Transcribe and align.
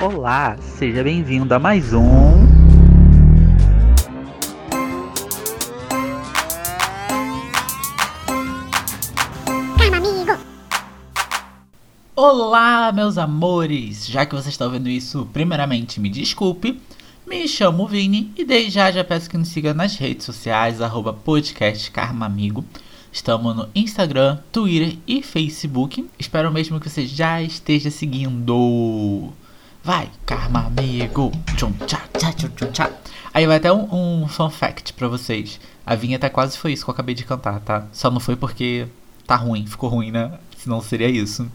Olá, 0.00 0.56
seja 0.60 1.02
bem-vindo 1.02 1.52
a 1.52 1.58
mais 1.58 1.92
um. 1.92 2.06
Olá, 12.14 12.92
meus 12.92 13.18
amores! 13.18 14.06
Já 14.06 14.24
que 14.24 14.36
você 14.36 14.50
está 14.50 14.66
ouvindo 14.66 14.88
isso, 14.88 15.28
primeiramente 15.32 15.98
me 15.98 16.08
desculpe. 16.08 16.80
Me 17.26 17.48
chamo 17.48 17.88
Vini 17.88 18.32
e 18.36 18.44
desde 18.44 18.70
já 18.70 18.92
já 18.92 19.02
peço 19.02 19.28
que 19.28 19.36
nos 19.36 19.48
siga 19.48 19.74
nas 19.74 19.96
redes 19.96 20.24
sociais, 20.24 20.80
arroba 20.80 21.12
podcast 21.12 21.90
Karma 21.90 22.24
Amigo. 22.24 22.64
Estamos 23.10 23.56
no 23.56 23.68
Instagram, 23.74 24.38
Twitter 24.52 24.96
e 25.08 25.24
Facebook. 25.24 26.08
Espero 26.16 26.52
mesmo 26.52 26.78
que 26.78 26.88
você 26.88 27.04
já 27.04 27.42
esteja 27.42 27.90
seguindo. 27.90 29.32
Vai, 29.82 30.10
Karma 30.26 30.66
Amigo! 30.66 31.32
Tchum, 31.56 31.72
tchá, 31.86 32.02
tchá, 32.18 32.32
tchum, 32.32 32.48
tchum, 32.48 32.70
tchá. 32.72 32.90
Aí 33.32 33.46
vai 33.46 33.56
até 33.56 33.72
um, 33.72 34.22
um 34.22 34.28
fun 34.28 34.50
fact 34.50 34.92
pra 34.92 35.08
vocês. 35.08 35.60
A 35.86 35.94
vinheta 35.94 36.28
quase 36.28 36.58
foi 36.58 36.72
isso 36.72 36.84
que 36.84 36.90
eu 36.90 36.92
acabei 36.92 37.14
de 37.14 37.24
cantar, 37.24 37.60
tá? 37.60 37.86
Só 37.92 38.10
não 38.10 38.20
foi 38.20 38.36
porque 38.36 38.86
tá 39.26 39.36
ruim, 39.36 39.66
ficou 39.66 39.88
ruim, 39.88 40.10
né? 40.10 40.32
Senão 40.58 40.80
seria 40.80 41.08
isso. 41.08 41.50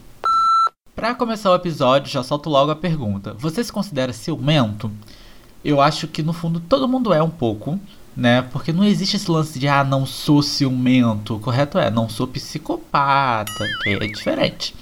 Para 0.95 1.13
começar 1.15 1.51
o 1.51 1.55
episódio, 1.55 2.11
já 2.11 2.23
solto 2.23 2.49
logo 2.49 2.71
a 2.71 2.75
pergunta: 2.75 3.33
Você 3.33 3.63
se 3.63 3.71
considera 3.71 4.13
ciumento? 4.13 4.91
Eu 5.63 5.81
acho 5.81 6.07
que 6.07 6.23
no 6.23 6.33
fundo 6.33 6.59
todo 6.59 6.87
mundo 6.87 7.13
é 7.13 7.21
um 7.21 7.29
pouco, 7.29 7.79
né? 8.15 8.41
Porque 8.41 8.71
não 8.71 8.83
existe 8.83 9.15
esse 9.15 9.29
lance 9.29 9.59
de 9.59 9.67
ah, 9.67 9.83
não 9.83 10.05
sou 10.05 10.41
ciumento. 10.41 11.35
O 11.35 11.39
correto 11.39 11.77
é, 11.77 11.89
não 11.89 12.07
sou 12.07 12.27
psicopata, 12.27 13.67
que 13.81 13.89
é 13.89 14.07
diferente. 14.07 14.75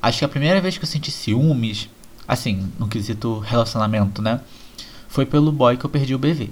Acho 0.00 0.20
que 0.20 0.24
a 0.24 0.28
primeira 0.28 0.60
vez 0.60 0.78
que 0.78 0.84
eu 0.84 0.88
senti 0.88 1.10
ciúmes, 1.10 1.88
assim, 2.28 2.70
no 2.78 2.86
quesito 2.86 3.38
relacionamento, 3.38 4.20
né? 4.20 4.42
Foi 5.08 5.24
pelo 5.24 5.50
boy 5.50 5.78
que 5.78 5.86
eu 5.86 5.90
perdi 5.90 6.14
o 6.14 6.18
BV. 6.18 6.50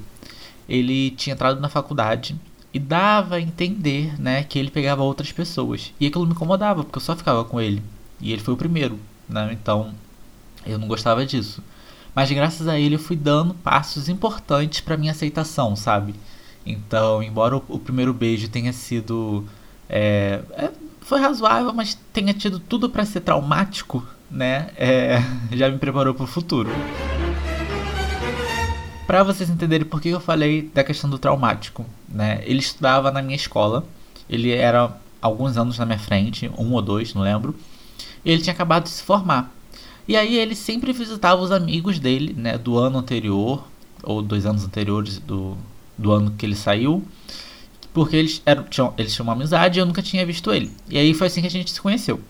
Ele 0.67 1.11
tinha 1.11 1.35
entrado 1.35 1.61
na 1.61 1.69
faculdade 1.69 2.35
e 2.73 2.79
dava 2.79 3.35
a 3.35 3.41
entender, 3.41 4.19
né, 4.19 4.43
que 4.43 4.59
ele 4.59 4.71
pegava 4.71 5.03
outras 5.03 5.31
pessoas. 5.31 5.93
E 5.99 6.07
aquilo 6.07 6.25
me 6.25 6.33
incomodava, 6.33 6.83
porque 6.83 6.97
eu 6.97 7.01
só 7.01 7.15
ficava 7.15 7.45
com 7.45 7.61
ele. 7.61 7.81
E 8.19 8.33
ele 8.33 8.41
foi 8.41 8.55
o 8.55 8.57
primeiro, 8.57 8.99
né? 9.29 9.49
Então 9.53 9.93
eu 10.65 10.79
não 10.79 10.87
gostava 10.87 11.25
disso. 11.25 11.63
Mas 12.15 12.31
graças 12.31 12.67
a 12.67 12.79
ele 12.79 12.95
eu 12.95 12.99
fui 12.99 13.15
dando 13.15 13.53
passos 13.53 14.09
importantes 14.09 14.81
para 14.81 14.97
minha 14.97 15.11
aceitação, 15.11 15.75
sabe? 15.75 16.15
Então, 16.65 17.21
embora 17.23 17.55
o, 17.55 17.63
o 17.69 17.79
primeiro 17.79 18.13
beijo 18.13 18.49
tenha 18.49 18.73
sido 18.73 19.45
é, 19.89 20.41
é, 20.51 20.71
foi 21.01 21.21
razoável, 21.21 21.73
mas 21.73 21.97
tenha 22.11 22.33
tido 22.33 22.59
tudo 22.59 22.89
para 22.89 23.05
ser 23.05 23.21
traumático, 23.21 24.05
né? 24.29 24.69
É, 24.75 25.21
já 25.55 25.69
me 25.69 25.77
preparou 25.77 26.13
para 26.13 26.23
o 26.23 26.27
futuro. 26.27 26.69
Para 29.05 29.23
vocês 29.23 29.49
entenderem 29.49 29.87
por 29.87 30.01
que 30.01 30.09
eu 30.09 30.19
falei 30.19 30.69
da 30.73 30.83
questão 30.83 31.09
do 31.09 31.17
traumático, 31.17 31.85
né? 32.09 32.41
Ele 32.43 32.59
estudava 32.59 33.11
na 33.11 33.21
minha 33.21 33.37
escola, 33.37 33.85
ele 34.29 34.51
era 34.51 34.91
alguns 35.21 35.57
anos 35.57 35.77
na 35.77 35.85
minha 35.85 35.99
frente, 35.99 36.51
um 36.57 36.73
ou 36.73 36.81
dois, 36.81 37.13
não 37.13 37.21
lembro 37.21 37.55
ele 38.31 38.41
tinha 38.41 38.53
acabado 38.53 38.83
de 38.83 38.89
se 38.89 39.03
formar. 39.03 39.53
E 40.07 40.15
aí 40.15 40.37
ele 40.37 40.55
sempre 40.55 40.93
visitava 40.93 41.41
os 41.41 41.51
amigos 41.51 41.99
dele, 41.99 42.33
né, 42.37 42.57
do 42.57 42.77
ano 42.77 42.99
anterior, 42.99 43.65
ou 44.03 44.21
dois 44.21 44.45
anos 44.45 44.63
anteriores 44.63 45.19
do, 45.19 45.57
do 45.97 46.11
ano 46.11 46.31
que 46.37 46.45
ele 46.45 46.55
saiu, 46.55 47.03
porque 47.93 48.15
eles, 48.15 48.41
eram, 48.45 48.63
tinham, 48.63 48.93
eles 48.97 49.13
tinham 49.13 49.25
uma 49.25 49.33
amizade 49.33 49.79
e 49.79 49.81
eu 49.81 49.85
nunca 49.85 50.01
tinha 50.01 50.25
visto 50.25 50.51
ele. 50.53 50.71
E 50.89 50.97
aí 50.97 51.13
foi 51.13 51.27
assim 51.27 51.41
que 51.41 51.47
a 51.47 51.51
gente 51.51 51.71
se 51.71 51.81
conheceu. 51.81 52.21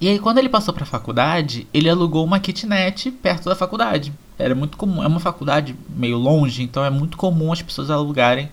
E 0.00 0.08
aí 0.08 0.18
quando 0.18 0.38
ele 0.38 0.48
passou 0.48 0.74
para 0.74 0.84
a 0.84 0.86
faculdade, 0.86 1.66
ele 1.72 1.88
alugou 1.88 2.24
uma 2.24 2.38
kitnet 2.38 3.10
perto 3.10 3.48
da 3.48 3.56
faculdade. 3.56 4.12
Era 4.38 4.54
muito 4.54 4.76
comum, 4.76 5.02
é 5.02 5.06
uma 5.06 5.20
faculdade 5.20 5.74
meio 5.88 6.18
longe, 6.18 6.62
então 6.62 6.84
é 6.84 6.90
muito 6.90 7.16
comum 7.16 7.52
as 7.52 7.62
pessoas 7.62 7.90
alugarem 7.90 8.50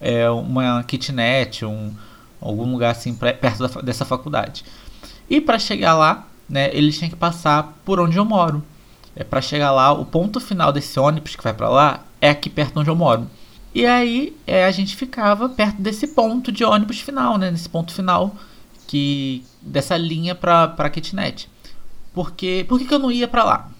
é, 0.00 0.28
uma 0.28 0.82
kitnet, 0.82 1.64
um, 1.64 1.92
algum 2.40 2.70
lugar 2.70 2.90
assim 2.90 3.14
perto 3.14 3.68
da, 3.68 3.80
dessa 3.80 4.04
faculdade. 4.04 4.64
E 5.30 5.40
para 5.40 5.58
chegar 5.58 5.94
lá, 5.94 6.26
né, 6.48 6.70
eles 6.74 6.98
tinham 6.98 7.08
que 7.08 7.16
passar 7.16 7.78
por 7.84 7.98
onde 7.98 8.18
eu 8.18 8.24
moro. 8.24 8.62
É 9.14 9.24
para 9.24 9.40
chegar 9.40 9.72
lá, 9.72 9.92
o 9.92 10.04
ponto 10.04 10.40
final 10.40 10.72
desse 10.72 10.98
ônibus 10.98 11.36
que 11.36 11.42
vai 11.42 11.54
para 11.54 11.68
lá 11.68 12.04
é 12.20 12.30
aqui 12.30 12.50
perto 12.50 12.80
onde 12.80 12.90
eu 12.90 12.96
moro. 12.96 13.26
E 13.74 13.86
aí 13.86 14.36
é, 14.46 14.64
a 14.66 14.70
gente 14.70 14.96
ficava 14.96 15.48
perto 15.48 15.80
desse 15.80 16.08
ponto 16.08 16.52
de 16.52 16.64
ônibus 16.64 17.00
final, 17.00 17.38
né, 17.38 17.50
nesse 17.50 17.68
ponto 17.68 17.94
final 17.94 18.34
que 18.86 19.42
dessa 19.62 19.96
linha 19.96 20.34
para 20.34 20.68
para 20.68 20.90
kitnet. 20.90 21.48
Porque 22.12 22.64
por 22.68 22.78
que, 22.78 22.86
que 22.86 22.94
eu 22.94 22.98
não 22.98 23.10
ia 23.10 23.26
para 23.26 23.44
lá? 23.44 23.70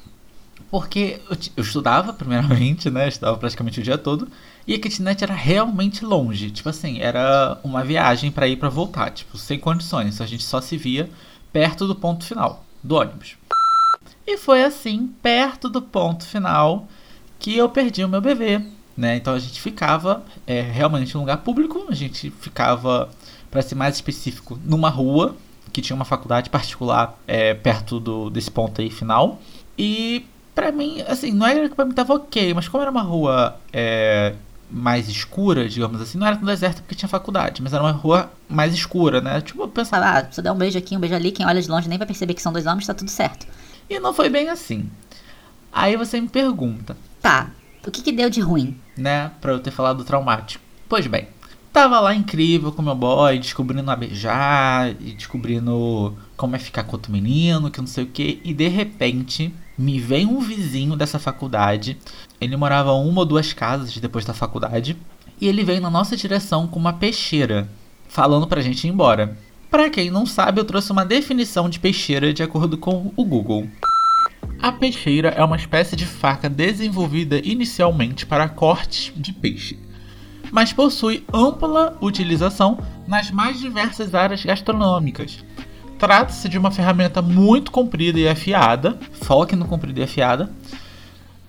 Porque 0.71 1.21
eu, 1.29 1.37
eu, 1.57 1.63
estudava 1.63 2.13
primeiramente, 2.15 2.91
né, 2.91 3.05
eu 3.05 3.09
estudava 3.09 3.37
praticamente 3.37 3.81
o 3.81 3.83
dia 3.83 3.99
todo, 3.99 4.29
e 4.67 4.75
a 4.75 4.79
kitnet 4.79 5.23
era 5.23 5.35
realmente 5.35 6.05
longe, 6.05 6.51
tipo 6.51 6.69
assim, 6.69 7.01
era 7.01 7.59
uma 7.63 7.85
viagem 7.85 8.31
para 8.31 8.49
ir 8.49 8.57
para 8.57 8.71
voltar, 8.71 9.11
tipo, 9.11 9.37
sem 9.37 9.59
condições, 9.59 10.21
a 10.21 10.27
gente 10.27 10.45
só 10.45 10.61
se 10.61 10.79
via 10.79 11.11
perto 11.53 11.87
do 11.87 11.95
ponto 11.95 12.25
final 12.25 12.65
do 12.83 12.95
ônibus. 12.95 13.37
E 14.27 14.39
foi 14.39 14.65
assim, 14.65 15.13
perto 15.21 15.69
do 15.69 15.83
ponto 15.83 16.25
final, 16.25 16.89
que 17.39 17.57
eu 17.57 17.69
perdi 17.69 18.05
o 18.05 18.09
meu 18.09 18.21
bebê. 18.21 18.63
Né? 18.97 19.17
Então 19.17 19.35
a 19.35 19.39
gente 19.39 19.61
ficava 19.61 20.25
é, 20.47 20.61
realmente 20.61 21.15
em 21.15 21.17
um 21.17 21.21
lugar 21.21 21.39
público, 21.39 21.87
a 21.89 21.95
gente 21.95 22.31
ficava, 22.31 23.11
para 23.51 23.63
ser 23.63 23.75
mais 23.75 23.97
específico, 23.97 24.59
numa 24.65 24.89
rua 24.89 25.37
que 25.73 25.81
tinha 25.81 25.95
uma 25.97 26.05
faculdade 26.05 26.51
particular 26.51 27.19
é, 27.27 27.55
perto 27.55 28.01
do, 28.01 28.31
desse 28.31 28.51
ponto 28.51 28.81
aí 28.81 28.91
final. 28.91 29.41
E 29.77 30.27
para 30.55 30.71
mim, 30.71 31.03
assim, 31.09 31.33
não 31.33 31.47
era 31.47 31.69
que 31.69 31.75
pra 31.75 31.85
mim 31.85 31.93
tava 31.93 32.15
ok, 32.15 32.53
mas 32.55 32.69
como 32.69 32.83
era 32.83 32.91
uma 32.91 33.03
rua 33.03 33.57
é, 33.73 34.35
mais 34.71 35.09
escura, 35.09 35.69
digamos 35.69 36.01
assim, 36.01 36.19
não 36.19 36.27
era 36.27 36.37
tão 36.37 36.47
deserta 36.47 36.81
porque 36.83 36.95
tinha 36.95 37.09
faculdade, 37.09 37.63
mas 37.63 37.73
era 37.73 37.83
uma 37.83 37.93
rua 37.93 38.31
mais 38.49 38.75
escura, 38.75 39.21
né? 39.21 39.41
Tipo, 39.41 39.67
pensar, 39.69 40.03
ah, 40.03 40.27
se 40.31 40.41
eu 40.41 40.45
der 40.45 40.53
um 40.53 40.57
beijo 40.57 40.79
aqui, 40.79 40.97
um 40.97 41.01
beijo 41.01 41.15
ali, 41.15 41.31
quem 41.31 41.47
olha 41.47 41.61
de 41.61 41.71
longe 41.71 41.89
nem 41.89 41.99
vai 41.99 42.07
perceber 42.07 42.35
que 42.35 42.43
são 42.43 42.53
dois 42.53 42.67
homens, 42.67 42.87
tá 42.87 42.95
tudo 42.95 43.11
certo. 43.11 43.47
E 43.89 43.99
não 43.99 44.15
foi 44.15 44.29
bem 44.29 44.49
assim. 44.49 44.91
Aí 45.73 45.97
você 45.97 46.21
me 46.21 46.29
pergunta. 46.29 46.97
Tá, 47.21 47.51
o 47.87 47.91
que 47.91 48.03
que 48.03 48.13
deu 48.13 48.29
de 48.29 48.41
ruim? 48.41 48.79
Né, 48.97 49.31
pra 49.41 49.53
eu 49.53 49.61
ter 49.61 49.71
falado 49.71 49.99
do 49.99 50.05
traumático. 50.05 50.63
Pois 50.89 51.07
bem, 51.07 51.29
tava 51.73 51.99
lá 51.99 52.15
incrível 52.15 52.71
com 52.71 52.83
meu 52.83 52.95
boy, 52.95 53.39
descobrindo 53.39 53.91
a 53.91 53.97
beijar, 53.97 54.91
e 55.01 55.13
descobrindo 55.13 56.15
como 56.37 56.55
é 56.55 56.59
ficar 56.59 56.85
com 56.85 56.93
outro 56.93 57.11
menino, 57.11 57.71
que 57.71 57.81
não 57.81 57.87
sei 57.87 58.05
o 58.05 58.09
que, 58.09 58.41
e 58.45 58.53
de 58.53 58.69
repente 58.69 59.53
me 59.79 59.99
vem 59.99 60.27
um 60.27 60.41
vizinho 60.41 60.97
dessa 60.97 61.19
faculdade. 61.19 61.97
Ele 62.41 62.57
morava 62.57 62.93
uma 62.93 63.21
ou 63.21 63.27
duas 63.27 63.53
casas 63.53 63.97
depois 63.97 64.25
da 64.25 64.35
faculdade. 64.35 64.97
E 65.41 65.49
ele 65.49 65.65
veio 65.65 65.81
na 65.81 65.91
nossa 65.91 66.17
direção 66.17 66.69
com 66.69 66.79
uma 66.79 66.93
peixeira, 66.93 67.69
falando 68.07 68.47
pra 68.47 68.61
gente 68.61 68.87
ir 68.87 68.91
embora. 68.91 69.37
Para 69.71 69.89
quem 69.89 70.11
não 70.11 70.27
sabe, 70.27 70.61
eu 70.61 70.65
trouxe 70.65 70.93
uma 70.93 71.05
definição 71.05 71.69
de 71.69 71.81
peixeira 71.81 72.33
de 72.33 72.43
acordo 72.43 72.77
com 72.77 73.11
o 73.17 73.25
Google. 73.25 73.67
A 74.61 74.71
peixeira 74.71 75.31
é 75.31 75.43
uma 75.43 75.57
espécie 75.57 75.97
de 75.97 76.05
faca 76.05 76.49
desenvolvida 76.49 77.41
inicialmente 77.43 78.27
para 78.27 78.49
cortes 78.49 79.13
de 79.17 79.33
peixe, 79.33 79.79
mas 80.53 80.73
possui 80.73 81.25
ampla 81.33 81.99
utilização 82.01 82.79
nas 83.09 83.33
mais 83.33 83.59
diversas 83.59 84.15
áreas 84.15 84.45
gastronômicas, 84.45 85.43
Trata-se 86.03 86.49
de 86.49 86.59
uma 86.59 86.73
ferramenta 86.73 87.23
muito 87.23 87.71
comprida 87.71 88.19
e 88.19 88.27
afiada, 88.27 88.99
foque 89.21 89.55
no 89.55 89.67
comprido 89.67 90.01
e 90.01 90.03
afiada, 90.03 90.51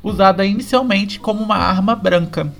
usada 0.03 0.45
inicialmente 0.45 1.19
como 1.19 1.43
uma 1.43 1.55
arma 1.55 1.95
branca. 1.95 2.53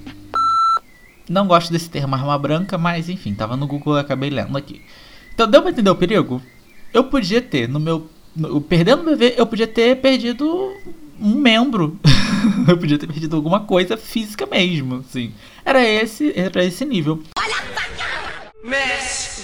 Não 1.30 1.46
gosto 1.46 1.72
desse 1.72 1.88
termo 1.92 2.16
arma 2.16 2.36
branca, 2.36 2.80
mas 2.80 3.09
enfim, 3.09 3.36
tava 3.36 3.56
no 3.56 3.68
Google 3.68 3.98
e 3.98 4.00
acabei 4.00 4.32
lendo 4.32 4.58
aqui. 4.58 4.82
Então 5.36 5.48
deu 5.48 5.62
pra 5.62 5.70
entender 5.70 5.92
o 5.92 5.96
perigo? 5.96 6.42
Eu 6.92 7.03
podia 7.03 7.44
ter, 7.44 7.70
no 7.70 7.80
meu. 7.80 8.09
No, 8.36 8.59
perdendo 8.59 9.03
o 9.03 9.06
bebê, 9.06 9.35
eu 9.38 9.46
podia 9.46 9.67
ter 9.67 9.96
perdido 9.97 10.72
um 11.22 11.35
membro. 11.35 12.00
eu 12.68 12.78
podia 12.78 12.98
ter 12.98 13.08
perdido 13.08 13.36
alguma 13.36 13.62
coisa 13.62 13.98
física 13.98 14.46
mesmo, 14.46 15.04
assim. 15.08 15.34
Era 15.66 15.84
esse, 15.84 16.34
era 16.36 16.64
esse 16.64 16.86
nível. 16.86 17.22
Pra 17.34 17.48
cá! 17.48 18.52
Mexe, 18.64 19.44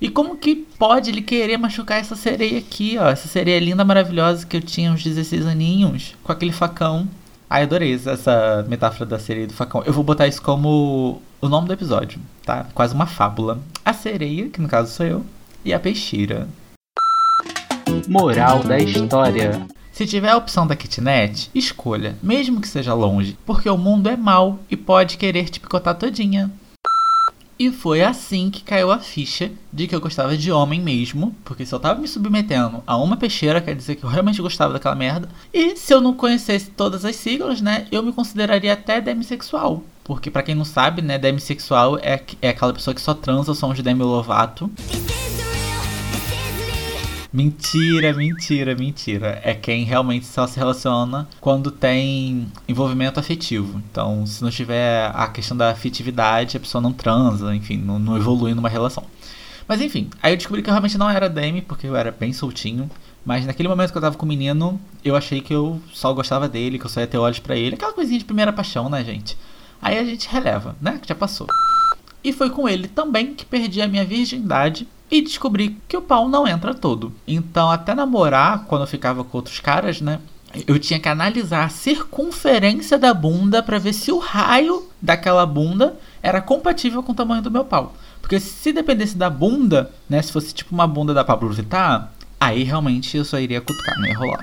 e 0.00 0.08
como 0.08 0.36
que 0.36 0.56
pode 0.56 1.10
ele 1.10 1.20
querer 1.20 1.58
machucar 1.58 2.00
essa 2.00 2.16
sereia 2.16 2.58
aqui, 2.58 2.96
ó? 2.98 3.10
Essa 3.10 3.28
sereia 3.28 3.60
linda, 3.60 3.84
maravilhosa 3.84 4.46
que 4.46 4.56
eu 4.56 4.62
tinha 4.62 4.90
uns 4.90 5.04
16 5.04 5.44
aninhos, 5.44 6.14
com 6.22 6.32
aquele 6.32 6.52
facão. 6.52 7.06
Ai, 7.48 7.64
adorei 7.64 7.92
essa 7.94 8.64
metáfora 8.66 9.04
da 9.04 9.18
sereia 9.18 9.46
do 9.46 9.52
facão. 9.52 9.82
Eu 9.84 9.92
vou 9.92 10.02
botar 10.02 10.26
isso 10.26 10.40
como 10.40 11.20
o 11.40 11.48
nome 11.48 11.66
do 11.66 11.74
episódio, 11.74 12.18
tá? 12.46 12.66
Quase 12.72 12.94
uma 12.94 13.06
fábula. 13.06 13.58
A 13.84 13.92
sereia, 13.92 14.48
que 14.48 14.60
no 14.60 14.68
caso 14.68 14.90
sou 14.90 15.04
eu, 15.04 15.26
e 15.64 15.74
a 15.74 15.78
peixeira. 15.78 16.48
Moral 18.08 18.62
da 18.62 18.78
história. 18.78 19.66
Se 19.92 20.06
tiver 20.06 20.30
a 20.30 20.36
opção 20.36 20.66
da 20.66 20.76
kitnet, 20.76 21.50
escolha, 21.54 22.16
mesmo 22.22 22.60
que 22.60 22.68
seja 22.68 22.94
longe, 22.94 23.36
porque 23.44 23.68
o 23.68 23.76
mundo 23.76 24.08
é 24.08 24.16
mau 24.16 24.58
e 24.70 24.76
pode 24.76 25.16
querer 25.16 25.48
te 25.48 25.60
picotar 25.60 25.94
todinha. 25.94 26.50
E 27.60 27.70
foi 27.70 28.00
assim 28.00 28.50
que 28.50 28.64
caiu 28.64 28.90
a 28.90 28.98
ficha 28.98 29.52
de 29.70 29.86
que 29.86 29.94
eu 29.94 30.00
gostava 30.00 30.34
de 30.34 30.50
homem 30.50 30.80
mesmo, 30.80 31.36
porque 31.44 31.66
se 31.66 31.74
eu 31.74 31.78
tava 31.78 32.00
me 32.00 32.08
submetendo 32.08 32.82
a 32.86 32.96
uma 32.96 33.18
peixeira, 33.18 33.60
quer 33.60 33.74
dizer 33.76 33.96
que 33.96 34.04
eu 34.04 34.08
realmente 34.08 34.40
gostava 34.40 34.72
daquela 34.72 34.94
merda. 34.94 35.28
E 35.52 35.76
se 35.76 35.92
eu 35.92 36.00
não 36.00 36.14
conhecesse 36.14 36.70
todas 36.70 37.04
as 37.04 37.16
siglas, 37.16 37.60
né, 37.60 37.86
eu 37.92 38.02
me 38.02 38.14
consideraria 38.14 38.72
até 38.72 38.98
demissexual. 38.98 39.82
Porque 40.02 40.30
para 40.30 40.42
quem 40.42 40.54
não 40.54 40.64
sabe, 40.64 41.02
né, 41.02 41.18
demissexual 41.18 41.98
é, 41.98 42.22
é 42.40 42.48
aquela 42.48 42.72
pessoa 42.72 42.94
que 42.94 43.00
só 43.02 43.12
transa 43.12 43.52
o 43.52 43.54
som 43.54 43.74
de 43.74 43.82
Demi 43.82 44.04
Lovato. 44.04 44.70
Mentira, 47.32 48.12
mentira, 48.12 48.74
mentira. 48.74 49.40
É 49.44 49.54
quem 49.54 49.84
realmente 49.84 50.26
só 50.26 50.48
se 50.48 50.58
relaciona 50.58 51.28
quando 51.40 51.70
tem 51.70 52.50
envolvimento 52.68 53.20
afetivo. 53.20 53.80
Então, 53.90 54.26
se 54.26 54.42
não 54.42 54.50
tiver 54.50 55.12
a 55.14 55.28
questão 55.28 55.56
da 55.56 55.70
afetividade, 55.70 56.56
a 56.56 56.60
pessoa 56.60 56.82
não 56.82 56.92
transa, 56.92 57.54
enfim, 57.54 57.76
não, 57.76 58.00
não 58.00 58.16
evolui 58.16 58.52
numa 58.52 58.68
relação. 58.68 59.04
Mas 59.68 59.80
enfim, 59.80 60.10
aí 60.20 60.32
eu 60.32 60.36
descobri 60.36 60.60
que 60.60 60.68
eu 60.68 60.72
realmente 60.72 60.98
não 60.98 61.08
era 61.08 61.28
Demi, 61.28 61.62
porque 61.62 61.86
eu 61.86 61.94
era 61.94 62.10
bem 62.10 62.32
soltinho. 62.32 62.90
Mas 63.24 63.46
naquele 63.46 63.68
momento 63.68 63.92
que 63.92 63.98
eu 63.98 64.02
tava 64.02 64.16
com 64.16 64.26
o 64.26 64.28
menino, 64.28 64.80
eu 65.04 65.14
achei 65.14 65.40
que 65.40 65.54
eu 65.54 65.80
só 65.92 66.12
gostava 66.12 66.48
dele, 66.48 66.80
que 66.80 66.86
eu 66.86 66.90
só 66.90 67.00
ia 67.00 67.06
ter 67.06 67.18
olhos 67.18 67.38
para 67.38 67.56
ele. 67.56 67.76
Aquela 67.76 67.92
coisinha 67.92 68.18
de 68.18 68.24
primeira 68.24 68.52
paixão, 68.52 68.88
né, 68.88 69.04
gente? 69.04 69.38
Aí 69.80 69.96
a 69.96 70.04
gente 70.04 70.28
releva, 70.28 70.74
né? 70.80 70.98
Que 71.00 71.08
já 71.08 71.14
passou. 71.14 71.46
E 72.24 72.32
foi 72.32 72.50
com 72.50 72.68
ele 72.68 72.88
também 72.88 73.34
que 73.34 73.44
perdi 73.44 73.80
a 73.80 73.86
minha 73.86 74.04
virgindade 74.04 74.88
e 75.10 75.20
descobri 75.20 75.76
que 75.88 75.96
o 75.96 76.02
pau 76.02 76.28
não 76.28 76.46
entra 76.46 76.72
todo. 76.72 77.12
Então, 77.26 77.70
até 77.70 77.94
namorar, 77.94 78.64
quando 78.66 78.82
eu 78.82 78.86
ficava 78.86 79.24
com 79.24 79.38
outros 79.38 79.58
caras, 79.58 80.00
né? 80.00 80.20
Eu 80.66 80.78
tinha 80.78 80.98
que 80.98 81.08
analisar 81.08 81.64
a 81.64 81.68
circunferência 81.68 82.98
da 82.98 83.14
bunda 83.14 83.62
para 83.62 83.78
ver 83.78 83.92
se 83.92 84.10
o 84.10 84.18
raio 84.18 84.88
daquela 85.00 85.46
bunda 85.46 85.96
era 86.22 86.40
compatível 86.40 87.02
com 87.02 87.12
o 87.12 87.14
tamanho 87.14 87.42
do 87.42 87.50
meu 87.50 87.64
pau. 87.64 87.94
Porque 88.20 88.38
se 88.40 88.72
dependesse 88.72 89.16
da 89.16 89.30
bunda, 89.30 89.90
né? 90.08 90.20
Se 90.22 90.32
fosse 90.32 90.52
tipo 90.52 90.74
uma 90.74 90.86
bunda 90.86 91.14
da 91.14 91.24
Pablo 91.24 91.50
Vittar, 91.50 92.12
aí 92.38 92.62
realmente 92.62 93.16
eu 93.16 93.24
só 93.24 93.38
iria 93.38 93.60
cutucar, 93.60 93.98
não 93.98 94.06
ia 94.06 94.16
rolar. 94.16 94.40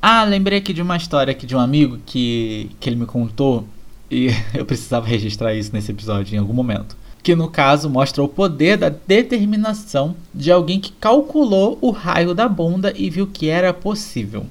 Ah, 0.00 0.24
lembrei 0.24 0.58
aqui 0.58 0.72
de 0.72 0.82
uma 0.82 0.96
história 0.96 1.30
aqui 1.30 1.46
de 1.46 1.54
um 1.54 1.60
amigo 1.60 2.00
que, 2.04 2.70
que 2.80 2.88
ele 2.88 2.96
me 2.96 3.06
contou 3.06 3.68
e 4.10 4.30
eu 4.52 4.66
precisava 4.66 5.06
registrar 5.06 5.54
isso 5.54 5.70
nesse 5.72 5.90
episódio 5.90 6.34
em 6.34 6.38
algum 6.38 6.52
momento. 6.52 6.96
Que 7.22 7.34
no 7.34 7.48
caso 7.48 7.88
mostra 7.88 8.22
o 8.22 8.28
poder 8.28 8.76
da 8.76 8.88
determinação 8.88 10.16
de 10.34 10.50
alguém 10.50 10.80
que 10.80 10.92
calculou 10.92 11.78
o 11.80 11.90
raio 11.90 12.34
da 12.34 12.48
bunda 12.48 12.92
e 12.96 13.08
viu 13.08 13.26
que 13.26 13.48
era 13.48 13.72
possível. 13.72 14.46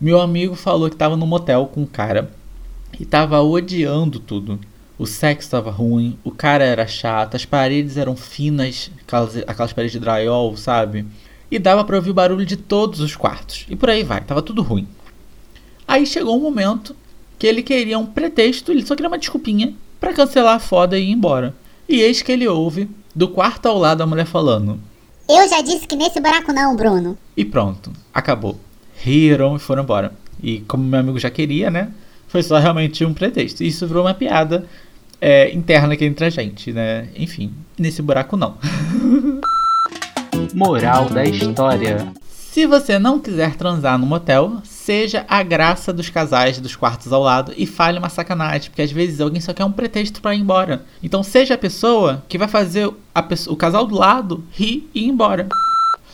Meu 0.00 0.20
amigo 0.20 0.54
falou 0.54 0.88
que 0.88 0.94
estava 0.94 1.16
no 1.16 1.26
motel 1.26 1.66
com 1.66 1.82
um 1.82 1.86
cara 1.86 2.30
e 2.98 3.02
estava 3.02 3.40
odiando 3.40 4.18
tudo. 4.18 4.58
O 4.98 5.06
sexo 5.06 5.46
estava 5.46 5.70
ruim, 5.70 6.18
o 6.22 6.30
cara 6.30 6.64
era 6.64 6.86
chato, 6.86 7.34
as 7.34 7.44
paredes 7.44 7.96
eram 7.96 8.14
finas, 8.14 8.90
aquelas, 9.06 9.36
aquelas 9.36 9.72
paredes 9.72 9.92
de 9.92 9.98
drywall, 9.98 10.56
sabe? 10.56 11.04
E 11.50 11.58
dava 11.58 11.82
para 11.84 11.96
ouvir 11.96 12.10
o 12.10 12.14
barulho 12.14 12.46
de 12.46 12.56
todos 12.56 13.00
os 13.00 13.16
quartos. 13.16 13.66
E 13.68 13.74
por 13.74 13.90
aí 13.90 14.02
vai, 14.02 14.20
tava 14.20 14.42
tudo 14.42 14.62
ruim. 14.62 14.86
Aí 15.88 16.06
chegou 16.06 16.36
um 16.36 16.40
momento 16.40 16.94
que 17.38 17.46
ele 17.46 17.62
queria 17.62 17.98
um 17.98 18.06
pretexto, 18.06 18.70
ele 18.70 18.86
só 18.86 18.94
queria 18.94 19.08
uma 19.08 19.18
desculpinha 19.18 19.74
para 19.98 20.12
cancelar 20.12 20.56
a 20.56 20.60
foda 20.60 20.98
e 20.98 21.08
ir 21.08 21.10
embora. 21.10 21.54
E 21.92 22.00
eis 22.00 22.22
que 22.22 22.32
ele 22.32 22.48
ouve, 22.48 22.88
do 23.14 23.28
quarto 23.28 23.66
ao 23.66 23.76
lado, 23.76 24.02
a 24.02 24.06
mulher 24.06 24.24
falando: 24.24 24.80
Eu 25.28 25.46
já 25.46 25.60
disse 25.60 25.86
que 25.86 25.94
nesse 25.94 26.18
buraco 26.22 26.50
não, 26.50 26.74
Bruno. 26.74 27.18
E 27.36 27.44
pronto, 27.44 27.92
acabou. 28.14 28.58
Riram 28.96 29.56
e 29.56 29.58
foram 29.58 29.82
embora. 29.82 30.10
E 30.42 30.60
como 30.60 30.82
meu 30.82 31.00
amigo 31.00 31.18
já 31.18 31.28
queria, 31.28 31.70
né? 31.70 31.90
Foi 32.28 32.42
só 32.42 32.58
realmente 32.58 33.04
um 33.04 33.12
pretexto. 33.12 33.62
E 33.62 33.66
isso 33.66 33.86
virou 33.86 34.04
uma 34.04 34.14
piada 34.14 34.66
é, 35.20 35.52
interna 35.52 35.92
aqui 35.92 36.06
entre 36.06 36.24
a 36.24 36.30
gente, 36.30 36.72
né? 36.72 37.08
Enfim, 37.14 37.52
nesse 37.78 38.00
buraco 38.00 38.38
não. 38.38 38.56
Moral 40.54 41.10
da 41.10 41.24
história. 41.26 42.10
Se 42.52 42.66
você 42.66 42.98
não 42.98 43.18
quiser 43.18 43.56
transar 43.56 43.98
no 43.98 44.04
motel, 44.04 44.58
seja 44.62 45.24
a 45.26 45.42
graça 45.42 45.90
dos 45.90 46.10
casais 46.10 46.60
dos 46.60 46.76
quartos 46.76 47.10
ao 47.10 47.22
lado 47.22 47.54
e 47.56 47.64
fale 47.64 47.98
uma 47.98 48.10
sacanagem, 48.10 48.68
porque 48.68 48.82
às 48.82 48.92
vezes 48.92 49.22
alguém 49.22 49.40
só 49.40 49.54
quer 49.54 49.64
um 49.64 49.72
pretexto 49.72 50.20
para 50.20 50.34
ir 50.34 50.40
embora. 50.40 50.84
Então 51.02 51.22
seja 51.22 51.54
a 51.54 51.58
pessoa 51.58 52.22
que 52.28 52.36
vai 52.36 52.46
fazer 52.46 52.92
pessoa, 53.26 53.54
o 53.54 53.56
casal 53.56 53.86
do 53.86 53.94
lado 53.94 54.44
rir 54.52 54.86
e 54.94 55.04
ir 55.04 55.08
embora. 55.08 55.48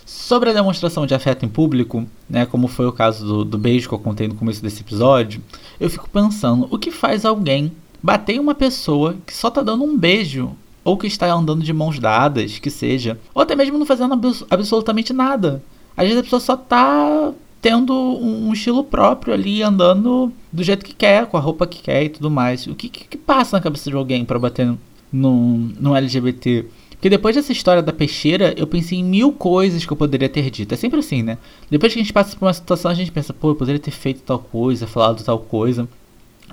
Sobre 0.07 0.51
a 0.51 0.53
demonstração 0.53 1.07
de 1.07 1.13
afeto 1.13 1.45
em 1.45 1.49
público, 1.49 2.07
né, 2.31 2.47
como 2.47 2.69
foi 2.69 2.87
o 2.87 2.93
caso 2.93 3.27
do, 3.27 3.45
do 3.45 3.59
beijo 3.59 3.89
que 3.89 3.95
eu 3.97 3.99
contei 3.99 4.29
no 4.29 4.37
começo 4.37 4.63
desse 4.63 4.83
episódio, 4.83 5.43
eu 5.81 5.91
fico 5.91 6.09
pensando 6.09 6.69
o 6.71 6.79
que 6.79 6.93
faz 6.93 7.25
alguém 7.25 7.73
bater 8.01 8.37
em 8.37 8.39
uma 8.39 8.55
pessoa 8.55 9.17
que 9.27 9.35
só 9.35 9.51
tá 9.51 9.61
dando 9.61 9.83
um 9.83 9.99
beijo 9.99 10.53
ou 10.85 10.97
que 10.97 11.09
está 11.09 11.27
andando 11.33 11.65
de 11.65 11.73
mãos 11.73 11.99
dadas, 11.99 12.61
que 12.61 12.71
seja, 12.71 13.19
ou 13.35 13.43
até 13.43 13.57
mesmo 13.57 13.77
não 13.77 13.85
fazendo 13.85 14.15
absolutamente 14.49 15.13
nada. 15.13 15.61
Às 15.99 16.05
vezes 16.05 16.21
a 16.21 16.23
pessoa 16.23 16.39
só 16.39 16.57
tá 16.57 17.33
tendo 17.61 17.93
um, 17.93 18.53
estilo 18.53 18.85
próprio 18.85 19.35
ali, 19.35 19.65
andando 19.65 20.33
do 20.53 20.63
jeito 20.63 20.85
que 20.85 20.95
quer, 20.95 21.27
com 21.27 21.37
a 21.37 21.41
roupa 21.41 21.67
que 21.67 21.83
quer 21.83 22.05
e 22.05 22.09
tudo 22.09 22.31
mais. 22.31 22.69
O 22.69 22.75
que, 22.77 22.89
que, 22.89 23.05
que 23.05 23.17
passa 23.19 23.57
na 23.57 23.61
cabeça 23.61 23.91
de 23.91 23.97
alguém 23.97 24.25
para 24.25 24.39
bater 24.39 24.73
no 25.13 25.97
LGBT? 25.97 26.67
Porque 26.91 27.11
depois 27.11 27.35
dessa 27.35 27.51
história 27.51 27.83
da 27.83 27.93
peixeira, 27.93 28.55
eu 28.57 28.65
pensei 28.65 29.01
em 29.01 29.05
mil 29.05 29.33
coisas 29.33 29.85
que 29.85 29.93
eu 29.93 29.97
poderia 29.97 30.29
ter 30.29 30.49
dito. 30.51 30.73
É 30.73 30.77
sempre 30.77 31.01
assim, 31.01 31.21
né? 31.21 31.37
Depois 31.69 31.93
que 31.93 31.99
a 31.99 32.03
gente 32.03 32.13
passa 32.13 32.37
por 32.37 32.47
uma 32.47 32.55
situação, 32.55 32.93
a 32.93 32.95
gente 32.95 33.11
pensa, 33.11 33.33
pô, 33.33 33.51
eu 33.51 33.57
poderia 33.57 33.81
ter 33.81 33.91
feito 33.91 34.23
tal 34.23 34.39
coisa, 34.39 34.87
falado 34.87 35.25
tal 35.25 35.41
coisa. 35.41 35.89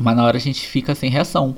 Mas 0.01 0.15
na 0.15 0.23
hora 0.23 0.37
a 0.37 0.41
gente 0.41 0.65
fica 0.65 0.95
sem 0.95 1.11
reação. 1.11 1.55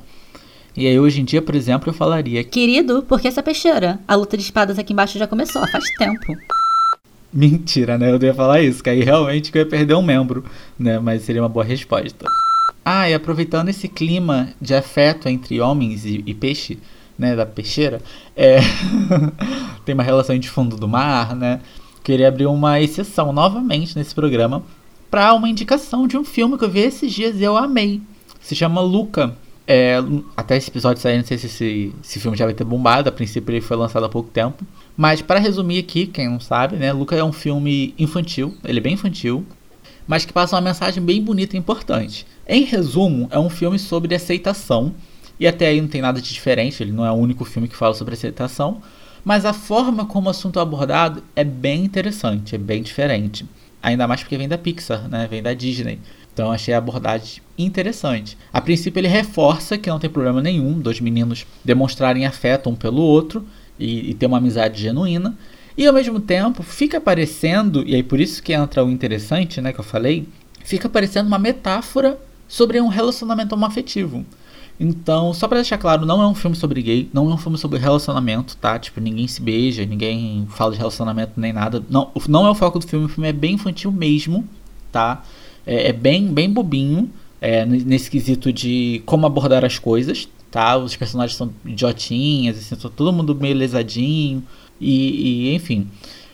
E 0.75 0.85
aí 0.85 0.99
hoje 0.99 1.21
em 1.21 1.25
dia, 1.25 1.41
por 1.41 1.55
exemplo, 1.55 1.89
eu 1.89 1.93
falaria... 1.93 2.43
Querido, 2.43 3.01
por 3.03 3.21
que 3.21 3.29
essa 3.29 3.41
peixeira? 3.41 3.97
A 4.05 4.13
luta 4.15 4.35
de 4.35 4.43
espadas 4.43 4.77
aqui 4.77 4.91
embaixo 4.91 5.17
já 5.17 5.25
começou, 5.25 5.65
faz 5.69 5.85
tempo. 5.97 6.37
Mentira, 7.33 7.97
né? 7.97 8.11
Eu 8.11 8.21
ia 8.21 8.33
falar 8.33 8.61
isso, 8.61 8.81
que 8.81 8.89
aí 8.89 9.03
realmente 9.03 9.51
eu 9.53 9.61
ia 9.61 9.65
perder 9.67 9.95
um 9.95 10.01
membro, 10.01 10.43
né? 10.77 10.99
Mas 10.99 11.23
seria 11.23 11.41
uma 11.41 11.49
boa 11.49 11.65
resposta. 11.65 12.25
Ah, 12.83 13.09
e 13.09 13.13
aproveitando 13.13 13.69
esse 13.69 13.87
clima 13.87 14.49
de 14.61 14.73
afeto 14.73 15.27
entre 15.27 15.59
homens 15.59 16.05
e, 16.05 16.23
e 16.25 16.33
peixe, 16.33 16.79
né? 17.17 17.35
Da 17.35 17.45
peixeira, 17.45 18.01
é... 18.35 18.59
tem 19.85 19.93
uma 19.93 20.03
relação 20.03 20.37
de 20.37 20.49
fundo 20.49 20.77
do 20.77 20.87
mar, 20.87 21.35
né? 21.35 21.59
Queria 22.03 22.29
abrir 22.29 22.45
uma 22.45 22.79
exceção 22.79 23.33
novamente 23.33 23.97
nesse 23.97 24.15
programa 24.15 24.63
para 25.11 25.33
uma 25.33 25.49
indicação 25.49 26.07
de 26.07 26.17
um 26.17 26.23
filme 26.23 26.57
que 26.57 26.63
eu 26.63 26.69
vi 26.69 26.79
esses 26.79 27.11
dias 27.11 27.35
e 27.35 27.43
eu 27.43 27.57
amei. 27.57 28.01
Se 28.39 28.55
chama 28.55 28.79
Luca. 28.79 29.35
É, 29.67 29.97
até 30.35 30.55
esse 30.55 30.69
episódio 30.69 31.01
sair, 31.01 31.17
não 31.17 31.25
sei 31.25 31.37
se 31.37 31.47
esse, 31.47 31.93
esse 32.01 32.19
filme 32.21 32.37
já 32.37 32.45
vai 32.45 32.53
ter 32.53 32.63
bombado. 32.63 33.09
A 33.09 33.11
princípio 33.11 33.53
ele 33.53 33.61
foi 33.61 33.75
lançado 33.75 34.05
há 34.05 34.09
pouco 34.09 34.29
tempo. 34.29 34.65
Mas 34.95 35.21
para 35.21 35.39
resumir 35.39 35.79
aqui, 35.79 36.07
quem 36.07 36.29
não 36.29 36.39
sabe, 36.39 36.77
né, 36.77 36.91
Luca 36.93 37.15
é 37.15 37.23
um 37.23 37.33
filme 37.33 37.93
infantil, 37.99 38.55
ele 38.63 38.79
é 38.79 38.81
bem 38.81 38.93
infantil, 38.93 39.45
mas 40.07 40.25
que 40.25 40.33
passa 40.33 40.55
uma 40.55 40.61
mensagem 40.61 41.03
bem 41.03 41.21
bonita 41.21 41.55
e 41.55 41.59
importante. 41.59 42.25
Em 42.47 42.63
resumo, 42.63 43.27
é 43.29 43.37
um 43.37 43.49
filme 43.49 43.77
sobre 43.77 44.15
aceitação, 44.15 44.95
e 45.39 45.45
até 45.45 45.67
aí 45.67 45.79
não 45.79 45.87
tem 45.87 46.01
nada 46.01 46.19
de 46.19 46.33
diferente, 46.33 46.81
ele 46.81 46.91
não 46.91 47.05
é 47.05 47.11
o 47.11 47.15
único 47.15 47.45
filme 47.45 47.67
que 47.67 47.75
fala 47.75 47.93
sobre 47.93 48.15
aceitação, 48.15 48.81
mas 49.23 49.45
a 49.45 49.53
forma 49.53 50.05
como 50.05 50.27
o 50.27 50.29
assunto 50.31 50.57
é 50.57 50.61
abordado 50.61 51.21
é 51.35 51.43
bem 51.43 51.83
interessante, 51.83 52.55
é 52.55 52.57
bem 52.57 52.81
diferente. 52.81 53.45
Ainda 53.83 54.07
mais 54.07 54.21
porque 54.21 54.37
vem 54.37 54.47
da 54.47 54.57
Pixar, 54.57 55.07
né? 55.07 55.27
Vem 55.29 55.43
da 55.43 55.53
Disney. 55.53 55.99
Então 56.37 56.51
achei 56.51 56.71
a 56.71 56.77
abordagem 56.77 57.41
interessante. 57.57 58.37
A 58.53 58.61
princípio 58.61 58.99
ele 58.99 59.07
reforça 59.07 59.75
que 59.75 59.89
não 59.89 59.97
tem 59.97 60.07
problema 60.07 60.39
nenhum 60.39 60.79
dois 60.79 60.99
meninos 60.99 61.47
demonstrarem 61.65 62.27
afeto 62.27 62.69
um 62.69 62.75
pelo 62.75 63.01
outro, 63.01 63.43
e, 63.79 64.11
e 64.11 64.13
ter 64.13 64.27
uma 64.27 64.37
amizade 64.37 64.79
genuína. 64.79 65.35
E 65.75 65.87
ao 65.87 65.93
mesmo 65.93 66.19
tempo 66.19 66.61
fica 66.61 67.01
parecendo, 67.01 67.83
e 67.87 67.95
aí 67.95 68.03
por 68.03 68.19
isso 68.19 68.43
que 68.43 68.53
entra 68.53 68.85
o 68.85 68.91
interessante, 68.91 69.59
né, 69.61 69.73
que 69.73 69.79
eu 69.79 69.83
falei, 69.83 70.29
fica 70.63 70.87
parecendo 70.87 71.27
uma 71.27 71.39
metáfora 71.39 72.19
sobre 72.47 72.79
um 72.79 72.87
relacionamento 72.87 73.55
homoafetivo. 73.55 74.23
Então, 74.79 75.33
só 75.33 75.47
para 75.47 75.57
deixar 75.57 75.79
claro, 75.79 76.05
não 76.05 76.21
é 76.21 76.27
um 76.27 76.35
filme 76.35 76.55
sobre 76.55 76.83
gay, 76.83 77.09
não 77.11 77.31
é 77.31 77.33
um 77.33 77.37
filme 77.37 77.57
sobre 77.57 77.79
relacionamento, 77.79 78.55
tá? 78.57 78.77
Tipo, 78.77 78.99
ninguém 78.99 79.27
se 79.27 79.41
beija, 79.41 79.83
ninguém 79.83 80.47
fala 80.51 80.71
de 80.73 80.77
relacionamento 80.77 81.31
nem 81.35 81.51
nada. 81.51 81.83
Não, 81.89 82.11
não 82.29 82.45
é 82.45 82.51
o 82.51 82.53
foco 82.53 82.77
do 82.77 82.85
filme, 82.85 83.07
o 83.07 83.09
filme 83.09 83.27
é 83.27 83.33
bem 83.33 83.55
infantil 83.55 83.91
mesmo, 83.91 84.47
tá? 84.91 85.23
É, 85.67 85.89
é 85.89 85.93
bem, 85.93 86.25
bem 86.27 86.49
bobinho, 86.49 87.11
é, 87.41 87.65
nesse 87.65 88.09
quesito 88.09 88.51
de 88.51 89.03
como 89.05 89.27
abordar 89.27 89.65
as 89.65 89.77
coisas, 89.77 90.27
tá? 90.49 90.77
Os 90.77 90.95
personagens 90.95 91.37
são 91.37 91.51
idiotinhas, 91.65 92.57
assim, 92.57 92.75
todo 92.75 93.13
mundo 93.13 93.35
meio 93.35 93.55
lesadinho 93.55 94.41
e, 94.79 95.49
e, 95.49 95.55
enfim. 95.55 95.87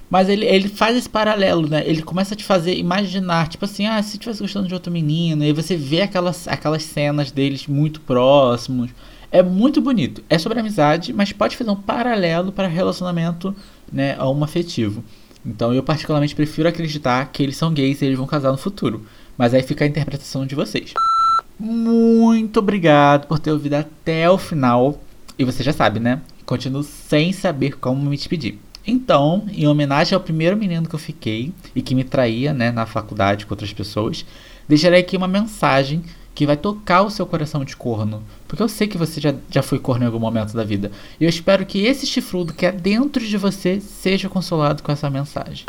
Mas 0.10 0.30
ele, 0.30 0.46
ele 0.46 0.68
faz 0.68 0.96
esse 0.96 1.10
paralelo, 1.10 1.68
né? 1.68 1.84
Ele 1.88 2.04
começa 2.04 2.36
a 2.36 2.38
te 2.38 2.44
fazer 2.44 2.78
imaginar, 2.78 3.48
tipo 3.48 3.66
assim, 3.66 3.88
ah, 3.88 4.02
se 4.04 4.20
tivesse 4.20 4.42
gostando 4.42 4.68
de 4.68 4.74
outro 4.76 4.92
menino, 4.92 5.44
e 5.44 5.52
você 5.52 5.76
vê 5.76 6.02
aquelas, 6.04 6.48
aquelas 6.48 6.84
cenas 6.84 7.32
deles 7.32 7.66
muito 7.66 8.00
próximos. 8.02 8.92
É 9.32 9.42
muito 9.42 9.82
bonito. 9.82 10.24
É 10.30 10.38
sobre 10.38 10.60
amizade, 10.60 11.12
mas 11.12 11.34
pode 11.34 11.58
fazer 11.58 11.72
um 11.72 11.76
paralelo 11.76 12.52
para 12.52 12.68
relacionamento, 12.68 13.56
né, 13.92 14.16
afetivo. 14.44 15.04
Então 15.44 15.74
eu 15.74 15.82
particularmente 15.82 16.36
prefiro 16.36 16.70
acreditar 16.70 17.26
que 17.32 17.42
eles 17.42 17.58
são 17.58 17.74
gays 17.74 18.02
e 18.02 18.06
eles 18.06 18.18
vão 18.18 18.28
casar 18.28 18.52
no 18.52 18.58
futuro. 18.58 19.04
Mas 19.38 19.54
aí 19.54 19.64
fica 19.64 19.84
a 19.84 19.88
interpretação 19.88 20.46
de 20.46 20.56
vocês. 20.56 20.94
Muito 21.60 22.60
obrigado 22.60 23.28
por 23.28 23.40
ter 23.40 23.52
ouvido 23.52 23.76
até 23.76 24.30
o 24.30 24.38
final. 24.38 25.00
E 25.38 25.44
você 25.44 25.64
já 25.64 25.74
sabe, 25.74 26.00
né? 26.00 26.22
Continuo 26.46 26.84
sem 26.84 27.32
saber 27.32 27.78
como 27.78 28.10
me 28.10 28.18
despedir. 28.18 28.60
Então, 28.86 29.46
em 29.52 29.66
homenagem 29.66 30.14
ao 30.14 30.22
primeiro 30.22 30.58
menino 30.58 30.88
que 30.88 30.96
eu 30.96 31.00
fiquei 31.00 31.54
e 31.74 31.82
que 31.82 31.96
me 31.96 32.04
traía, 32.04 32.54
né, 32.54 32.72
na 32.72 32.86
faculdade 32.86 33.46
com 33.46 33.54
outras 33.54 33.72
pessoas, 33.72 34.26
deixarei 34.68 35.00
aqui 35.00 35.16
uma 35.16 35.28
mensagem 35.28 36.04
que 36.36 36.46
vai 36.46 36.58
tocar 36.58 37.04
o 37.04 37.10
seu 37.10 37.26
coração 37.26 37.64
de 37.64 37.76
corno. 37.76 38.24
Porque 38.48 38.62
eu 38.62 38.68
sei 38.68 38.88
que 38.88 38.98
você 38.98 39.22
já, 39.22 39.34
já 39.50 39.62
foi 39.62 39.80
corno 39.80 40.04
em 40.04 40.08
algum 40.08 40.20
momento 40.20 40.54
da 40.54 40.64
vida. 40.64 40.92
E 41.20 41.24
eu 41.24 41.30
espero 41.30 41.66
que 41.66 41.86
esse 41.86 42.06
chifrudo 42.06 42.54
que 42.54 42.66
é 42.66 42.72
dentro 42.72 43.26
de 43.26 43.38
você 43.38 43.80
seja 43.80 44.28
consolado 44.28 44.84
com 44.84 44.92
essa 44.92 45.10
mensagem. 45.10 45.66